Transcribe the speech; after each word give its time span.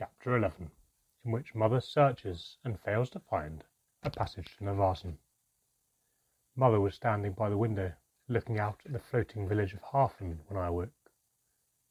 Chapter 0.00 0.34
11 0.34 0.70
In 1.26 1.30
which 1.30 1.54
Mother 1.54 1.78
searches 1.78 2.56
and 2.64 2.80
fails 2.80 3.10
to 3.10 3.20
find 3.20 3.62
a 4.02 4.08
passage 4.08 4.56
to 4.56 4.64
Nirvaasan. 4.64 5.18
Mother 6.56 6.80
was 6.80 6.94
standing 6.94 7.32
by 7.32 7.50
the 7.50 7.58
window, 7.58 7.92
looking 8.26 8.58
out 8.58 8.80
at 8.86 8.94
the 8.94 8.98
floating 8.98 9.46
village 9.46 9.74
of 9.74 9.82
Hafen 9.82 10.38
when 10.48 10.58
I 10.58 10.68
awoke. 10.68 11.12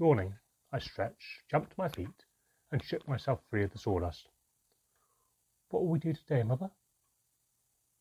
Yawning, 0.00 0.34
I 0.72 0.80
stretched, 0.80 1.48
jumped 1.48 1.70
to 1.70 1.74
my 1.78 1.88
feet, 1.88 2.24
and 2.72 2.82
shook 2.82 3.06
myself 3.06 3.40
free 3.48 3.62
of 3.62 3.70
the 3.70 3.78
sawdust. 3.78 4.28
What 5.68 5.84
will 5.84 5.90
we 5.92 6.00
do 6.00 6.12
today, 6.12 6.42
Mother? 6.42 6.72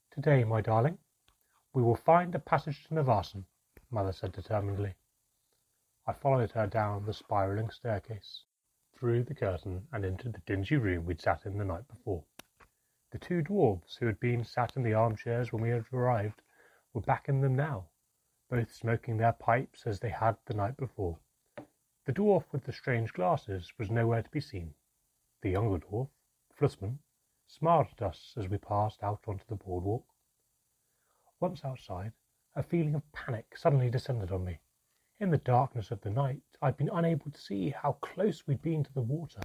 Today, 0.09 0.43
my 0.43 0.61
darling, 0.61 0.97
we 1.73 1.83
will 1.83 1.95
find 1.95 2.33
a 2.33 2.39
passage 2.39 2.85
to 2.85 2.95
Nirvaasan, 2.95 3.45
Mother 3.91 4.13
said 4.13 4.31
determinedly. 4.31 4.95
I 6.07 6.13
followed 6.13 6.53
her 6.53 6.65
down 6.65 7.05
the 7.05 7.13
spiralling 7.13 7.69
staircase, 7.69 8.45
through 9.01 9.23
the 9.23 9.33
curtain, 9.33 9.81
and 9.91 10.05
into 10.05 10.29
the 10.29 10.41
dingy 10.45 10.75
room 10.75 11.03
we'd 11.07 11.19
sat 11.19 11.47
in 11.47 11.57
the 11.57 11.65
night 11.65 11.87
before. 11.87 12.23
The 13.09 13.17
two 13.17 13.41
dwarfs 13.41 13.95
who 13.95 14.05
had 14.05 14.19
been 14.19 14.43
sat 14.43 14.75
in 14.75 14.83
the 14.83 14.93
armchairs 14.93 15.51
when 15.51 15.63
we 15.63 15.69
had 15.69 15.85
arrived 15.91 16.43
were 16.93 17.01
back 17.01 17.27
in 17.27 17.41
them 17.41 17.55
now, 17.55 17.87
both 18.47 18.71
smoking 18.71 19.17
their 19.17 19.33
pipes 19.33 19.87
as 19.87 19.99
they 19.99 20.11
had 20.11 20.37
the 20.45 20.53
night 20.53 20.77
before. 20.77 21.17
The 22.05 22.13
dwarf 22.13 22.43
with 22.51 22.65
the 22.65 22.73
strange 22.73 23.11
glasses 23.11 23.73
was 23.79 23.89
nowhere 23.89 24.21
to 24.21 24.29
be 24.29 24.39
seen. 24.39 24.75
The 25.41 25.49
younger 25.49 25.83
dwarf, 25.83 26.09
Flussmann, 26.53 26.99
smiled 27.47 27.87
at 27.93 28.03
us 28.03 28.35
as 28.37 28.49
we 28.49 28.59
passed 28.59 29.01
out 29.01 29.21
onto 29.27 29.45
the 29.47 29.55
boardwalk. 29.55 30.05
Once 31.39 31.65
outside, 31.65 32.13
a 32.55 32.61
feeling 32.61 32.93
of 32.93 33.11
panic 33.13 33.57
suddenly 33.57 33.89
descended 33.89 34.31
on 34.31 34.45
me. 34.45 34.59
In 35.21 35.29
the 35.29 35.37
darkness 35.37 35.91
of 35.91 36.01
the 36.01 36.09
night, 36.09 36.41
I'd 36.63 36.77
been 36.77 36.89
unable 36.91 37.29
to 37.29 37.39
see 37.39 37.69
how 37.69 37.91
close 38.01 38.47
we'd 38.47 38.63
been 38.63 38.83
to 38.83 38.91
the 38.91 39.03
water. 39.03 39.43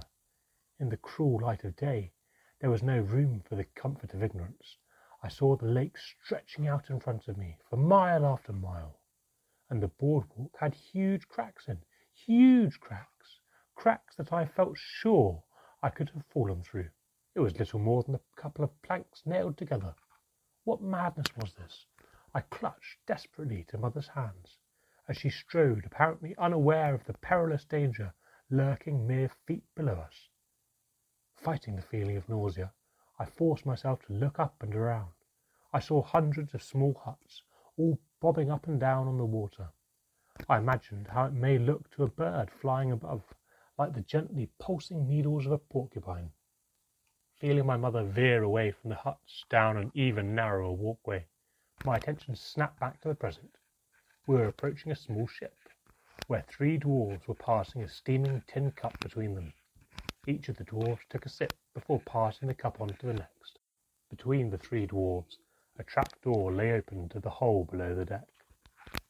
In 0.79 0.89
the 0.89 0.97
cruel 0.97 1.39
light 1.39 1.63
of 1.65 1.75
day, 1.75 2.13
there 2.59 2.71
was 2.71 2.81
no 2.81 2.99
room 2.99 3.41
for 3.41 3.53
the 3.53 3.63
comfort 3.63 4.15
of 4.15 4.23
ignorance. 4.23 4.79
I 5.21 5.27
saw 5.27 5.55
the 5.55 5.67
lake 5.67 5.99
stretching 5.99 6.67
out 6.67 6.89
in 6.89 6.99
front 6.99 7.27
of 7.27 7.37
me 7.37 7.59
for 7.69 7.77
mile 7.77 8.25
after 8.25 8.53
mile, 8.53 8.99
and 9.69 9.79
the 9.79 9.89
boardwalk 9.89 10.57
had 10.59 10.73
huge 10.73 11.27
cracks 11.27 11.67
in, 11.67 11.83
huge 12.11 12.79
cracks, 12.79 13.39
cracks 13.75 14.15
that 14.15 14.33
I 14.33 14.47
felt 14.47 14.79
sure 14.79 15.43
I 15.83 15.91
could 15.91 16.09
have 16.09 16.25
fallen 16.25 16.63
through. 16.63 16.89
It 17.35 17.39
was 17.39 17.59
little 17.59 17.79
more 17.79 18.01
than 18.01 18.15
a 18.15 18.21
couple 18.35 18.63
of 18.63 18.81
planks 18.81 19.27
nailed 19.27 19.59
together. 19.59 19.93
What 20.63 20.81
madness 20.81 21.37
was 21.37 21.53
this? 21.53 21.85
I 22.33 22.41
clutched 22.41 23.05
desperately 23.05 23.63
to 23.65 23.77
mother's 23.77 24.07
hands 24.07 24.57
as 25.07 25.17
she 25.17 25.29
strode, 25.29 25.85
apparently 25.85 26.35
unaware 26.37 26.93
of 26.93 27.05
the 27.05 27.13
perilous 27.13 27.63
danger 27.65 28.13
lurking 28.49 29.07
mere 29.07 29.29
feet 29.45 29.63
below 29.75 29.95
us. 29.95 30.29
Fighting 31.35 31.75
the 31.75 31.81
feeling 31.81 32.17
of 32.17 32.27
nausea, 32.27 32.73
I 33.19 33.25
forced 33.25 33.65
myself 33.65 34.05
to 34.05 34.13
look 34.13 34.39
up 34.39 34.61
and 34.61 34.75
around. 34.75 35.13
I 35.73 35.79
saw 35.79 36.01
hundreds 36.01 36.53
of 36.53 36.63
small 36.63 36.93
huts, 37.05 37.41
all 37.77 37.99
bobbing 38.19 38.51
up 38.51 38.67
and 38.67 38.79
down 38.79 39.07
on 39.07 39.17
the 39.17 39.25
water. 39.25 39.69
I 40.47 40.57
imagined 40.57 41.07
how 41.07 41.25
it 41.25 41.33
may 41.33 41.57
look 41.57 41.89
to 41.91 42.03
a 42.03 42.07
bird 42.07 42.51
flying 42.51 42.91
above, 42.91 43.23
like 43.77 43.93
the 43.93 44.01
gently 44.01 44.49
pulsing 44.59 45.07
needles 45.07 45.45
of 45.45 45.51
a 45.51 45.57
porcupine. 45.57 46.31
Feeling 47.35 47.65
my 47.65 47.77
mother 47.77 48.03
veer 48.03 48.43
away 48.43 48.71
from 48.71 48.89
the 48.89 48.95
huts 48.95 49.45
down 49.49 49.77
an 49.77 49.91
even 49.93 50.33
narrower 50.35 50.71
walkway, 50.71 51.27
my 51.85 51.95
attention 51.95 52.35
snapped 52.35 52.79
back 52.79 52.99
to 53.01 53.07
the 53.07 53.15
present. 53.15 53.57
We 54.27 54.35
were 54.35 54.49
approaching 54.49 54.91
a 54.91 54.95
small 54.97 55.25
ship, 55.25 55.55
where 56.27 56.41
three 56.41 56.77
dwarfs 56.77 57.29
were 57.29 57.33
passing 57.33 57.81
a 57.81 57.87
steaming 57.87 58.43
tin 58.45 58.73
cup 58.73 58.99
between 58.99 59.33
them. 59.33 59.53
Each 60.27 60.49
of 60.49 60.57
the 60.57 60.65
dwarfs 60.65 61.05
took 61.09 61.25
a 61.25 61.29
sip 61.29 61.53
before 61.73 62.01
passing 62.01 62.49
the 62.49 62.53
cup 62.53 62.81
on 62.81 62.89
to 62.89 63.05
the 63.05 63.13
next. 63.13 63.59
Between 64.09 64.49
the 64.49 64.57
three 64.57 64.85
dwarfs, 64.85 65.37
a 65.79 65.83
trap 65.85 66.21
door 66.21 66.51
lay 66.51 66.73
open 66.73 67.07
to 67.07 67.21
the 67.21 67.29
hole 67.29 67.63
below 67.63 67.95
the 67.95 68.03
deck. 68.03 68.27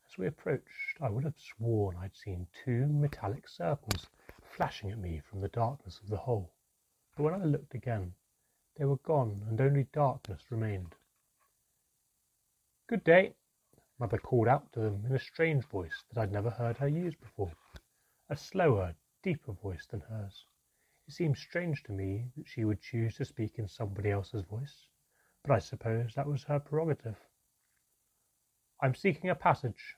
As 0.07 0.19
we 0.19 0.27
approached, 0.27 1.01
I 1.01 1.09
would 1.09 1.23
have 1.23 1.39
sworn 1.39 1.97
I'd 1.97 2.15
seen 2.15 2.45
two 2.63 2.85
metallic 2.85 3.49
circles 3.49 4.05
flashing 4.43 4.91
at 4.91 4.99
me 4.99 5.19
from 5.19 5.41
the 5.41 5.49
darkness 5.49 5.99
of 5.99 6.09
the 6.09 6.17
hole. 6.17 6.51
But 7.15 7.23
when 7.23 7.33
I 7.33 7.43
looked 7.43 7.73
again, 7.73 8.13
they 8.75 8.85
were 8.85 8.97
gone 8.97 9.43
and 9.49 9.59
only 9.59 9.87
darkness 9.91 10.51
remained. 10.51 10.93
Good 12.85 13.03
day, 13.03 13.33
Mother 13.99 14.19
called 14.19 14.47
out 14.47 14.71
to 14.73 14.79
them 14.79 15.03
in 15.07 15.15
a 15.15 15.19
strange 15.19 15.65
voice 15.65 16.03
that 16.09 16.21
I'd 16.21 16.31
never 16.31 16.51
heard 16.51 16.77
her 16.77 16.87
use 16.87 17.15
before, 17.15 17.51
a 18.29 18.37
slower, 18.37 18.95
deeper 19.23 19.53
voice 19.53 19.87
than 19.87 20.01
hers. 20.01 20.45
It 21.07 21.15
seemed 21.15 21.37
strange 21.37 21.81
to 21.83 21.91
me 21.91 22.29
that 22.37 22.47
she 22.47 22.63
would 22.63 22.79
choose 22.79 23.15
to 23.15 23.25
speak 23.25 23.57
in 23.57 23.67
somebody 23.67 24.11
else's 24.11 24.43
voice, 24.43 24.85
but 25.43 25.51
I 25.51 25.57
suppose 25.57 26.13
that 26.13 26.27
was 26.27 26.43
her 26.43 26.59
prerogative. 26.59 27.17
I'm 28.81 28.93
seeking 28.93 29.31
a 29.31 29.35
passage. 29.35 29.95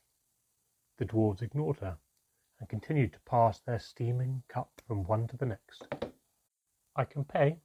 The 0.98 1.04
dwarfs 1.04 1.42
ignored 1.42 1.80
her 1.80 1.98
and 2.60 2.70
continued 2.70 3.12
to 3.14 3.20
pass 3.22 3.60
their 3.60 3.80
steaming 3.80 4.44
cup 4.48 4.82
from 4.88 5.04
one 5.04 5.28
to 5.28 5.36
the 5.36 5.46
next. 5.46 5.90
I 6.96 7.04
can 7.04 7.26
pay. 7.26 7.60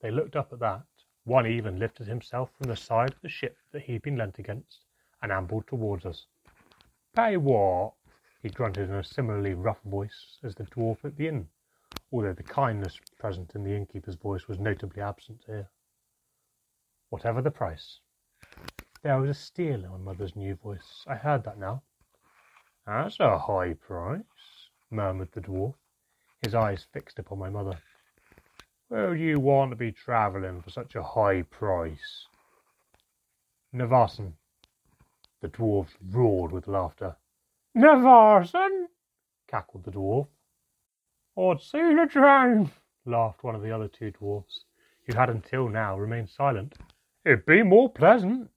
They 0.00 0.10
looked 0.10 0.36
up 0.36 0.54
at 0.54 0.60
that. 0.60 0.86
One 1.24 1.46
even 1.46 1.78
lifted 1.78 2.06
himself 2.06 2.50
from 2.56 2.68
the 2.68 2.76
side 2.76 3.12
of 3.12 3.20
the 3.20 3.28
ship 3.28 3.58
that 3.72 3.82
he'd 3.82 4.00
been 4.00 4.16
leant 4.16 4.38
against 4.38 4.83
and 5.24 5.32
ambled 5.32 5.66
towards 5.66 6.04
us. 6.04 6.26
Pay 7.16 7.38
what? 7.38 7.94
he 8.42 8.50
grunted 8.50 8.90
in 8.90 8.96
a 8.96 9.02
similarly 9.02 9.54
rough 9.54 9.80
voice 9.82 10.38
as 10.42 10.54
the 10.54 10.64
dwarf 10.64 11.02
at 11.02 11.16
the 11.16 11.26
inn, 11.26 11.48
although 12.12 12.34
the 12.34 12.42
kindness 12.42 13.00
present 13.18 13.54
in 13.54 13.64
the 13.64 13.74
innkeeper's 13.74 14.16
voice 14.16 14.46
was 14.46 14.58
notably 14.58 15.00
absent 15.00 15.40
here. 15.46 15.66
Whatever 17.08 17.40
the 17.40 17.50
price. 17.50 18.00
There 19.00 19.18
was 19.18 19.30
a 19.30 19.34
steal 19.34 19.82
in 19.82 19.90
my 19.90 19.96
mother's 19.96 20.36
new 20.36 20.56
voice. 20.56 21.04
I 21.06 21.14
heard 21.14 21.42
that 21.44 21.58
now. 21.58 21.82
That's 22.86 23.18
a 23.18 23.38
high 23.38 23.72
price, 23.72 24.68
murmured 24.90 25.32
the 25.32 25.40
dwarf, 25.40 25.74
his 26.42 26.54
eyes 26.54 26.86
fixed 26.92 27.18
upon 27.18 27.38
my 27.38 27.48
mother. 27.48 27.78
Where 28.88 29.14
do 29.14 29.22
you 29.22 29.40
want 29.40 29.70
to 29.70 29.76
be 29.76 29.90
travelling 29.90 30.60
for 30.60 30.68
such 30.68 30.94
a 30.94 31.02
high 31.02 31.40
price? 31.40 32.26
Nirvaasan, 33.74 34.34
the 35.44 35.48
dwarfs 35.48 35.92
roared 36.00 36.52
with 36.52 36.66
laughter. 36.66 37.14
Nirvaasan! 37.76 38.86
cackled 39.46 39.84
the 39.84 39.90
dwarf. 39.90 40.26
I'd 41.38 41.60
seen 41.60 41.98
a 41.98 42.06
dream, 42.06 42.70
laughed 43.04 43.44
one 43.44 43.54
of 43.54 43.60
the 43.60 43.70
other 43.70 43.86
two 43.86 44.10
dwarfs, 44.10 44.64
who 45.06 45.14
had 45.14 45.28
until 45.28 45.68
now 45.68 45.98
remained 45.98 46.30
silent. 46.30 46.78
It'd 47.26 47.44
be 47.44 47.62
more 47.62 47.90
pleasant, 47.90 48.48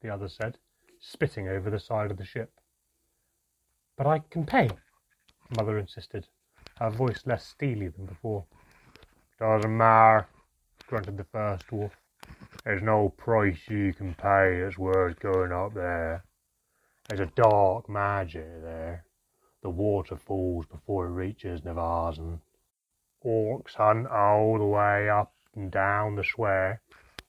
the 0.00 0.08
other 0.08 0.30
said, 0.30 0.56
spitting 0.98 1.46
over 1.46 1.68
the 1.68 1.78
side 1.78 2.10
of 2.10 2.16
the 2.16 2.24
ship. 2.24 2.50
But 3.98 4.06
I 4.06 4.20
can 4.20 4.46
pay, 4.46 4.70
Mother 5.58 5.76
insisted, 5.76 6.26
her 6.78 6.88
voice 6.88 7.26
less 7.26 7.46
steely 7.46 7.88
than 7.88 8.06
before. 8.06 8.46
Doesn't 9.38 9.76
matter, 9.76 10.26
grunted 10.86 11.18
the 11.18 11.24
first 11.24 11.66
dwarf. 11.66 11.90
There's 12.64 12.80
no 12.80 13.10
price 13.10 13.68
you 13.68 13.92
can 13.92 14.14
pay 14.14 14.62
that's 14.62 14.78
worth 14.78 15.20
going 15.20 15.52
up 15.52 15.74
there. 15.74 16.24
There's 17.10 17.28
a 17.28 17.32
dark 17.34 17.88
magic 17.88 18.62
there. 18.62 19.04
The 19.62 19.68
water 19.68 20.14
falls 20.14 20.64
before 20.66 21.06
it 21.06 21.10
reaches 21.10 21.62
Nirvaasan. 21.62 22.38
Orcs 23.26 23.74
hunt 23.74 24.06
all 24.06 24.58
the 24.58 24.64
way 24.64 25.08
up 25.08 25.34
and 25.56 25.72
down 25.72 26.14
the 26.14 26.22
square. 26.22 26.82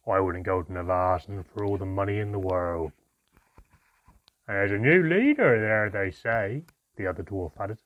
I 0.07 0.19
wouldn't 0.19 0.45
go 0.45 0.61
to 0.61 0.71
Nirvaasan 0.71 1.43
for 1.47 1.65
all 1.65 1.79
the 1.79 1.87
money 1.87 2.19
in 2.19 2.31
the 2.31 2.37
world. 2.37 2.91
There's 4.45 4.71
a 4.71 4.77
new 4.77 5.01
leader 5.01 5.59
there, 5.59 5.89
they 5.89 6.11
say, 6.11 6.65
the 6.95 7.07
other 7.07 7.23
dwarf 7.23 7.53
added. 7.59 7.81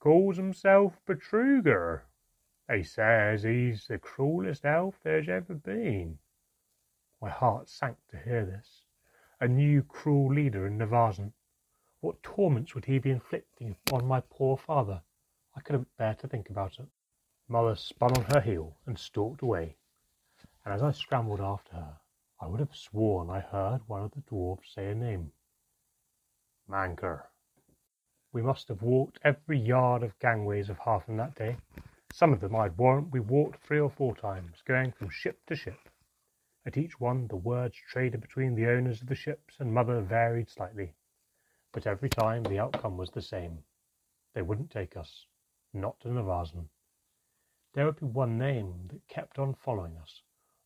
Calls 0.00 0.36
himself 0.36 0.94
Betruger. 1.06 2.00
They 2.66 2.82
says 2.82 3.44
he's 3.44 3.86
the 3.86 3.98
cruelest 3.98 4.64
elf 4.64 4.96
there's 5.04 5.28
ever 5.28 5.54
been. 5.54 6.18
My 7.22 7.30
heart 7.30 7.68
sank 7.68 7.98
to 8.10 8.18
hear 8.18 8.44
this 8.44 8.82
a 9.40 9.46
new 9.46 9.82
cruel 9.82 10.34
leader 10.34 10.66
in 10.66 10.78
Nirvaasan. 10.78 11.32
What 12.00 12.22
torments 12.22 12.74
would 12.74 12.84
he 12.84 12.98
be 12.98 13.10
inflicting 13.10 13.76
on 13.92 14.06
my 14.06 14.20
poor 14.20 14.56
father? 14.56 15.02
I 15.54 15.60
couldn't 15.60 15.96
bear 15.96 16.14
to 16.14 16.28
think 16.28 16.50
about 16.50 16.78
it. 16.78 16.86
Mother 17.48 17.76
spun 17.76 18.16
on 18.16 18.24
her 18.24 18.40
heel 18.40 18.76
and 18.86 18.98
stalked 18.98 19.42
away, 19.42 19.76
and 20.64 20.74
as 20.74 20.82
I 20.82 20.90
scrambled 20.90 21.40
after 21.40 21.76
her, 21.76 21.96
I 22.40 22.46
would 22.46 22.60
have 22.60 22.74
sworn 22.74 23.30
I 23.30 23.40
heard 23.40 23.80
one 23.86 24.02
of 24.02 24.10
the 24.12 24.20
dwarfs 24.20 24.74
say 24.74 24.90
a 24.90 24.94
name. 24.94 25.32
Manker. 26.68 27.22
We 28.32 28.42
must 28.42 28.68
have 28.68 28.82
walked 28.82 29.18
every 29.24 29.58
yard 29.58 30.02
of 30.02 30.18
gangways 30.18 30.68
of 30.68 30.78
Hafen 30.78 31.16
that 31.16 31.34
day. 31.34 31.56
Some 32.12 32.32
of 32.32 32.40
them 32.40 32.54
I'd 32.54 32.76
warrant 32.76 33.12
we 33.12 33.20
walked 33.20 33.62
three 33.64 33.80
or 33.80 33.90
four 33.90 34.14
times, 34.14 34.62
going 34.66 34.92
from 34.92 35.10
ship 35.10 35.38
to 35.46 35.56
ship. 35.56 35.78
At 36.68 36.76
each 36.76 37.00
one 37.00 37.28
the 37.28 37.36
words 37.36 37.76
traded 37.76 38.20
between 38.20 38.54
the 38.54 38.66
owners 38.66 39.00
of 39.00 39.08
the 39.08 39.14
ships 39.14 39.58
and 39.58 39.72
mother 39.72 40.02
varied 40.02 40.50
slightly, 40.50 40.92
but 41.72 41.86
every 41.86 42.10
time 42.10 42.42
the 42.42 42.58
outcome 42.58 42.98
was 42.98 43.10
the 43.10 43.22
same. 43.22 43.64
They 44.34 44.42
wouldn't 44.42 44.70
take 44.70 44.94
us, 44.94 45.24
not 45.72 45.98
to 46.00 46.08
Nirvaasan. 46.08 46.68
there 47.72 47.86
would 47.86 47.98
be 47.98 48.04
one 48.04 48.36
name 48.36 48.86
that 48.88 49.08
kept 49.08 49.38
on 49.38 49.54
following 49.54 49.96
us, 49.96 50.22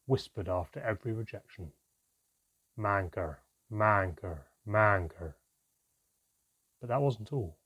whispered 0.06 0.48
after 0.48 0.80
every 0.80 1.12
rejection. 1.12 1.72
Manker, 2.76 3.36
Manker, 3.70 4.48
Manker. 4.66 5.36
But 6.80 6.88
that 6.88 7.00
wasn't 7.00 7.32
all. 7.32 7.56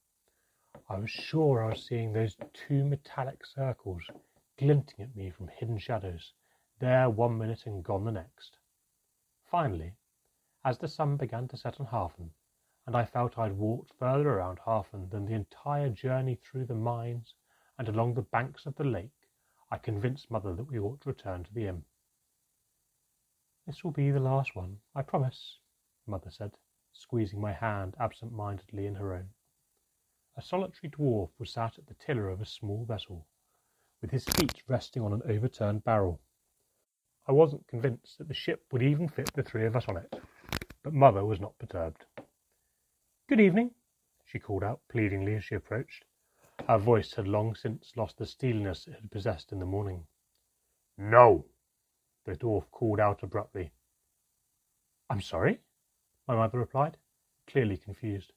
I 0.91 0.99
was 0.99 1.11
sure 1.11 1.65
I 1.65 1.71
was 1.71 1.87
seeing 1.87 2.13
those 2.13 2.37
two 2.53 2.85
metallic 2.85 3.47
circles 3.47 4.03
glinting 4.59 5.03
at 5.03 5.17
me 5.17 5.31
from 5.31 5.49
hidden 5.49 5.79
shadows, 5.79 6.35
there 6.79 7.09
one 7.09 7.39
minute 7.39 7.67
and 7.67 7.83
gone 7.83 8.05
the 8.05 8.13
next. 8.13 8.57
Finally, 9.51 9.95
as 10.65 10.79
the 10.79 10.89
sun 10.89 11.17
began 11.17 11.49
to 11.49 11.57
set 11.57 11.81
on 11.81 11.87
Hafen, 11.87 12.31
and 12.87 12.97
I 12.97 13.05
felt 13.05 13.39
I'd 13.39 13.57
walked 13.57 13.93
further 13.99 14.31
around 14.31 14.59
Hafen 14.59 15.09
than 15.11 15.27
the 15.27 15.35
entire 15.35 15.89
journey 15.89 16.37
through 16.37 16.67
the 16.67 16.75
mines 16.75 17.35
and 17.79 17.89
along 17.89 18.15
the 18.15 18.23
banks 18.23 18.67
of 18.67 18.75
the 18.77 18.85
lake, 18.85 19.29
I 19.71 19.79
convinced 19.79 20.31
Mother 20.31 20.55
that 20.55 20.71
we 20.71 20.79
ought 20.79 21.01
to 21.03 21.09
return 21.09 21.45
to 21.45 21.53
the 21.53 21.67
inn. 21.67 21.85
This 23.67 23.83
will 23.83 23.91
be 23.91 24.11
the 24.11 24.21
last 24.21 24.55
one, 24.55 24.79
I 24.95 25.03
promise, 25.03 25.59
Mother 26.07 26.31
said, 26.31 26.53
squeezing 26.93 27.41
my 27.41 27.53
hand 27.53 27.97
absent 27.99 28.33
mindedly 28.33 28.87
in 28.87 28.95
her 28.95 29.15
own. 29.15 29.31
A 30.37 30.43
solitary 30.43 30.91
dwarf 30.91 31.31
was 31.39 31.51
sat 31.51 31.79
at 31.79 31.87
the 31.87 31.95
tiller 31.95 32.29
of 32.29 32.41
a 32.41 32.47
small 32.47 32.85
vessel, 32.85 33.27
with 34.01 34.11
his 34.11 34.25
feet 34.25 34.63
resting 34.69 35.03
on 35.03 35.13
an 35.13 35.23
overturned 35.29 35.83
barrel. 35.83 36.21
I 37.29 37.33
wasn't 37.33 37.67
convinced 37.67 38.19
that 38.19 38.29
the 38.29 38.35
ship 38.35 38.63
would 38.71 38.83
even 38.83 39.09
fit 39.09 39.33
the 39.35 39.43
three 39.43 39.67
of 39.67 39.75
us 39.75 39.89
on 39.89 39.97
it, 39.97 40.15
but 40.85 40.93
Mother 40.93 41.25
was 41.25 41.41
not 41.41 41.59
perturbed. 41.59 42.05
Good 43.29 43.41
evening, 43.41 43.73
she 44.25 44.39
called 44.39 44.63
out 44.63 44.81
pleadingly 44.89 45.35
as 45.35 45.45
she 45.45 45.57
approached. 45.57 46.05
Her 46.69 46.79
voice 46.79 47.15
had 47.15 47.27
long 47.27 47.57
since 47.57 47.93
lost 47.97 48.19
the 48.19 48.27
steeliness 48.27 48.87
it 48.87 48.95
had 48.95 49.11
possessed 49.11 49.51
in 49.51 49.59
the 49.59 49.67
morning. 49.67 50.07
No, 50.97 51.47
the 52.25 52.37
dwarf 52.37 52.71
called 52.71 53.01
out 53.01 53.25
abruptly. 53.25 53.73
I'm 55.11 55.21
sorry, 55.21 55.61
my 56.29 56.37
mother 56.37 56.61
replied, 56.61 56.97
clearly 57.49 57.77
confused. 57.77 58.33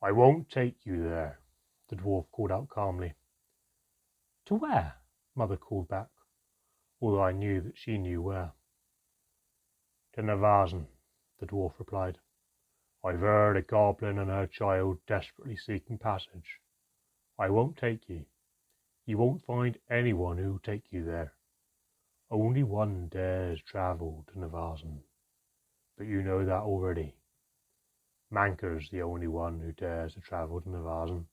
I 0.00 0.12
won't 0.12 0.48
take 0.48 0.86
you 0.86 1.02
there, 1.02 1.40
the 1.88 1.96
dwarf 1.96 2.30
called 2.30 2.52
out 2.52 2.68
calmly. 2.68 3.14
To 4.46 4.54
where? 4.54 4.94
Mother 5.34 5.56
called 5.56 5.88
back, 5.88 6.08
although 7.00 7.22
I 7.22 7.32
knew 7.32 7.60
that 7.60 7.78
she 7.78 7.98
knew 7.98 8.20
where. 8.22 8.52
To 10.14 10.22
Nirvaasan, 10.22 10.86
the 11.38 11.46
dwarf 11.46 11.78
replied. 11.78 12.18
I've 13.04 13.20
heard 13.20 13.56
a 13.56 13.62
goblin 13.62 14.18
and 14.18 14.30
her 14.30 14.46
child 14.46 14.98
desperately 15.06 15.56
seeking 15.56 15.98
passage. 15.98 16.60
I 17.38 17.50
won't 17.50 17.76
take 17.76 18.08
ye. 18.08 18.26
You 19.06 19.18
won't 19.18 19.44
find 19.44 19.78
anyone 19.88 20.38
who'll 20.38 20.58
take 20.58 20.92
you 20.92 21.04
there. 21.04 21.32
Only 22.30 22.64
one 22.64 23.08
dares 23.08 23.62
travel 23.62 24.24
to 24.26 24.38
Nirvaasan. 24.38 24.98
But 25.96 26.08
you 26.08 26.22
know 26.22 26.44
that 26.44 26.62
already. 26.62 27.14
Manker's 28.30 28.90
the 28.90 29.02
only 29.02 29.28
one 29.28 29.60
who 29.60 29.72
dares 29.72 30.14
to 30.14 30.20
travel 30.20 30.60
to 30.60 30.68
Nirvaasan. 30.68 31.24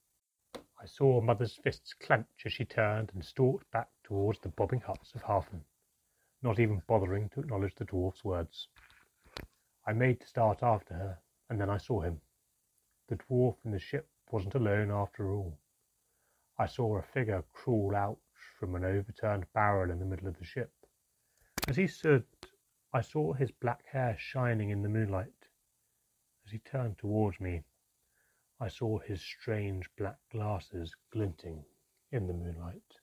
I 0.80 0.86
saw 0.86 1.20
Mother's 1.20 1.56
fists 1.56 1.94
clench 1.94 2.46
as 2.46 2.54
she 2.54 2.66
turned 2.66 3.12
and 3.14 3.26
stalked 3.26 3.70
back 3.72 3.90
towards 4.06 4.40
the 4.40 4.50
bobbing 4.50 4.82
huts 4.82 5.14
of 5.16 5.24
Hafen, 5.24 5.62
not 6.44 6.60
even 6.60 6.84
bothering 6.88 7.28
to 7.30 7.40
acknowledge 7.40 7.74
the 7.76 7.86
dwarf's 7.86 8.24
words. 8.24 8.68
I 9.88 9.94
made 9.94 10.22
to 10.22 10.28
start 10.28 10.62
after 10.62 10.94
her, 10.94 11.18
and 11.50 11.60
then 11.60 11.72
I 11.72 11.78
saw 11.78 12.02
him. 12.02 12.22
The 13.10 13.18
dwarf 13.18 13.56
in 13.66 13.72
the 13.72 13.80
ship 13.80 14.08
wasn't 14.32 14.54
alone 14.54 14.92
after 14.92 15.32
all. 15.32 15.58
I 16.60 16.68
saw 16.68 16.98
a 16.98 17.02
figure 17.02 17.44
crawl 17.52 17.96
out 17.96 18.20
from 18.60 18.76
an 18.76 18.86
overturned 18.86 19.46
barrel 19.54 19.92
in 19.92 20.00
the 20.00 20.06
middle 20.06 20.28
of 20.28 20.38
the 20.38 20.46
ship. 20.46 20.72
As 21.68 21.76
he 21.76 21.88
stood, 21.88 22.26
I 22.94 23.02
saw 23.02 23.34
his 23.34 23.50
black 23.50 23.84
hair 23.92 24.16
shining 24.20 24.70
in 24.70 24.84
the 24.84 24.90
moonlight. 24.90 25.50
As 26.46 26.52
he 26.52 26.60
turned 26.60 27.00
towards 27.00 27.40
me, 27.40 27.64
I 28.60 28.68
saw 28.68 29.00
his 29.00 29.22
strange 29.22 29.90
black 29.98 30.18
glasses 30.32 30.96
glinting 31.12 31.66
in 32.12 32.28
the 32.28 32.34
moonlight. 32.34 33.00